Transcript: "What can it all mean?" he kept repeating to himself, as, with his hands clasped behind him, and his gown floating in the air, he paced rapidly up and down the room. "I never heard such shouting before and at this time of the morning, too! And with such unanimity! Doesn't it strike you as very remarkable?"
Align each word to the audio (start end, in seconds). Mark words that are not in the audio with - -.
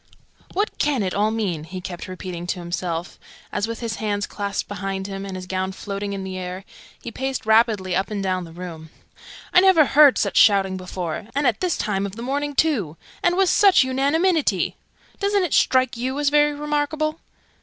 "What 0.53 0.79
can 0.79 1.03
it 1.03 1.13
all 1.13 1.29
mean?" 1.29 1.63
he 1.65 1.79
kept 1.79 2.07
repeating 2.07 2.47
to 2.47 2.57
himself, 2.59 3.19
as, 3.51 3.67
with 3.67 3.81
his 3.81 3.97
hands 3.97 4.25
clasped 4.25 4.67
behind 4.67 5.05
him, 5.05 5.27
and 5.27 5.35
his 5.35 5.45
gown 5.45 5.73
floating 5.73 6.13
in 6.13 6.23
the 6.23 6.39
air, 6.39 6.65
he 6.99 7.11
paced 7.11 7.45
rapidly 7.45 7.95
up 7.95 8.09
and 8.09 8.23
down 8.23 8.43
the 8.43 8.51
room. 8.51 8.89
"I 9.53 9.61
never 9.61 9.85
heard 9.85 10.17
such 10.17 10.37
shouting 10.37 10.75
before 10.75 11.27
and 11.35 11.45
at 11.45 11.59
this 11.59 11.77
time 11.77 12.07
of 12.07 12.15
the 12.15 12.23
morning, 12.23 12.55
too! 12.55 12.97
And 13.21 13.37
with 13.37 13.49
such 13.49 13.83
unanimity! 13.83 14.75
Doesn't 15.19 15.43
it 15.43 15.53
strike 15.53 15.95
you 15.95 16.17
as 16.19 16.29
very 16.29 16.53
remarkable?" 16.55 17.19